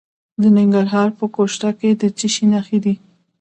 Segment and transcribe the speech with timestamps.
[0.41, 2.95] د ننګرهار په ګوشته کې د څه شي نښې دي؟